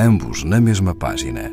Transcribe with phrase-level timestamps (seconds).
[0.00, 1.50] ambos na mesma página.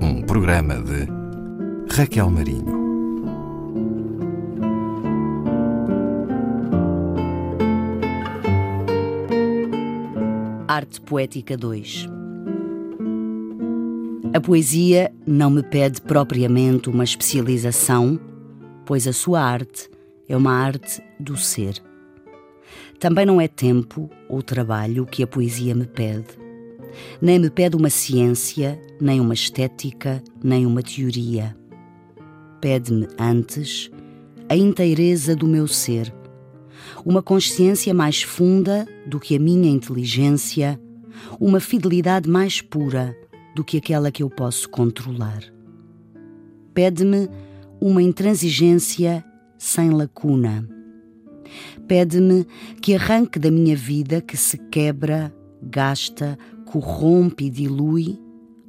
[0.00, 1.06] Um programa de
[1.94, 2.74] Raquel Marinho.
[10.66, 12.08] Arte Poética 2
[14.34, 18.18] A poesia não me pede propriamente uma especialização,
[18.86, 19.95] pois a sua arte
[20.28, 21.82] é uma arte do ser.
[22.98, 26.46] Também não é tempo ou trabalho que a poesia me pede.
[27.20, 31.56] Nem me pede uma ciência, nem uma estética, nem uma teoria.
[32.60, 33.90] Pede-me antes
[34.48, 36.12] a inteireza do meu ser,
[37.04, 40.80] uma consciência mais funda do que a minha inteligência,
[41.38, 43.16] uma fidelidade mais pura
[43.54, 45.42] do que aquela que eu posso controlar.
[46.72, 47.28] Pede-me
[47.80, 49.24] uma intransigência
[49.58, 50.68] sem lacuna.
[51.86, 52.46] Pede-me
[52.80, 58.18] que arranque da minha vida que se quebra, gasta, corrompe e dilui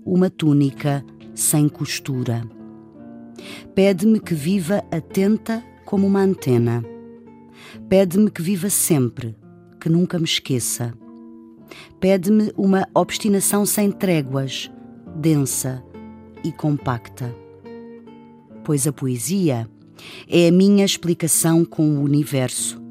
[0.05, 2.43] uma túnica sem costura.
[3.75, 6.83] Pede-me que viva atenta como uma antena.
[7.89, 9.35] Pede-me que viva sempre,
[9.79, 10.93] que nunca me esqueça.
[11.99, 14.71] Pede-me uma obstinação sem tréguas,
[15.15, 15.83] densa
[16.43, 17.33] e compacta.
[18.63, 19.69] Pois a poesia
[20.27, 22.81] é a minha explicação com o universo,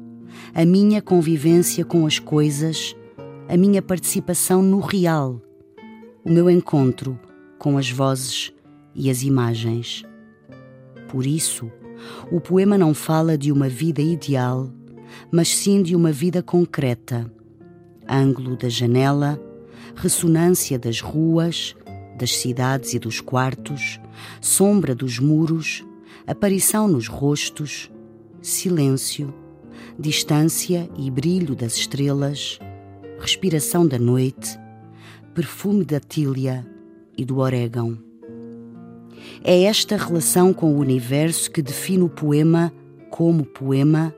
[0.53, 2.95] a minha convivência com as coisas,
[3.47, 5.41] a minha participação no real,
[6.23, 7.19] o meu encontro
[7.57, 8.51] com as vozes
[8.93, 10.03] e as imagens.
[11.07, 11.71] Por isso,
[12.31, 14.71] o poema não fala de uma vida ideal,
[15.31, 17.31] mas sim de uma vida concreta.
[18.07, 19.39] Ângulo da janela,
[19.95, 21.75] ressonância das ruas,
[22.17, 23.99] das cidades e dos quartos,
[24.41, 25.85] sombra dos muros,
[26.27, 27.89] aparição nos rostos,
[28.41, 29.33] silêncio,
[29.97, 32.59] distância e brilho das estrelas,
[33.17, 34.59] respiração da noite,
[35.33, 36.67] perfume da tília
[37.17, 37.97] e do orégão.
[39.41, 42.73] É esta relação com o universo que define o poema
[43.09, 44.13] como poema,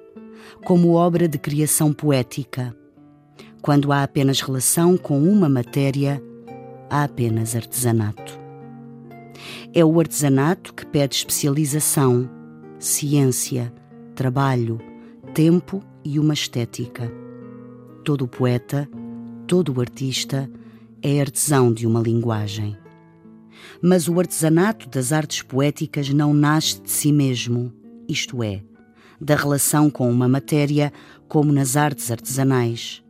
[0.66, 2.75] como obra de criação poética.
[3.62, 6.22] Quando há apenas relação com uma matéria,
[6.90, 8.39] há apenas artesanato.
[9.72, 12.28] É o artesanato que pede especialização,
[12.80, 13.72] ciência,
[14.16, 14.80] trabalho,
[15.34, 17.12] tempo e uma estética.
[18.03, 18.90] Todo poeta,
[19.46, 20.50] todo artista
[21.03, 22.75] é artesão de uma linguagem.
[23.80, 27.72] Mas o artesanato das artes poéticas não nasce de si mesmo,
[28.07, 28.63] isto é,
[29.22, 30.91] da relação com uma matéria
[31.28, 33.03] como nas artes artesanais.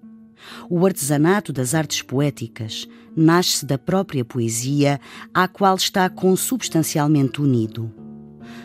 [0.70, 5.00] O artesanato das artes poéticas nasce da própria poesia
[5.34, 7.92] à qual está consubstancialmente unido.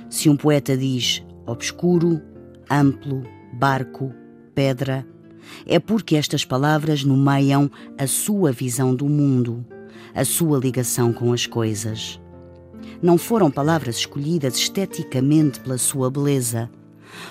[0.09, 2.23] Se um poeta diz obscuro,
[2.71, 4.13] amplo, barco,
[4.55, 5.07] pedra,
[5.67, 9.65] é porque estas palavras nomeiam a sua visão do mundo,
[10.15, 12.21] a sua ligação com as coisas.
[13.03, 16.71] Não foram palavras escolhidas esteticamente pela sua beleza,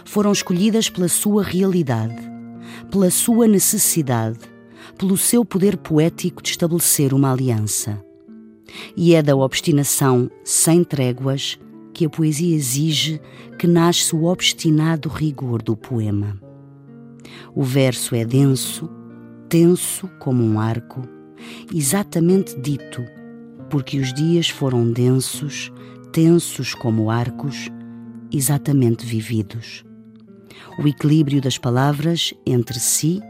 [0.06, 2.33] foram escolhidas pela sua realidade,
[2.90, 4.40] pela sua necessidade,
[4.98, 8.04] pelo seu poder poético de estabelecer uma aliança.
[8.96, 11.60] E é da obstinação sem tréguas
[11.94, 13.22] que a poesia exige
[13.58, 16.40] que nasce o obstinado rigor do poema.
[17.56, 18.90] O verso é denso,
[19.48, 21.08] tenso como um arco,
[21.74, 23.04] exatamente dito,
[23.70, 25.72] porque os dias foram densos,
[26.12, 27.70] tensos como arcos,
[28.32, 29.86] exatamente vividos.
[30.78, 33.22] O equilíbrio das palavras entre si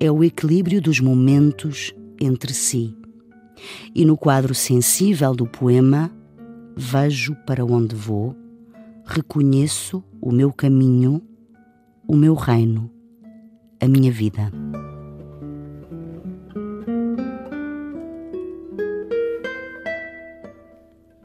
[0.00, 2.96] é o equilíbrio dos momentos entre si.
[3.94, 6.10] E no quadro sensível do poema,
[6.76, 8.36] vejo para onde vou,
[9.04, 11.20] reconheço o meu caminho,
[12.06, 12.90] o meu reino,
[13.80, 14.52] a minha vida.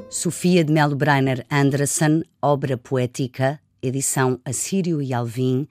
[0.09, 5.67] Sofia de Melo Breiner Anderson, obra poética, edição Assírio e Alvim,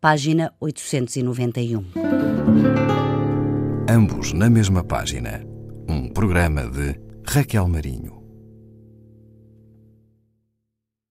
[0.00, 1.84] página 891.
[3.88, 5.42] Ambos na mesma página.
[5.88, 8.25] Um programa de Raquel Marinho.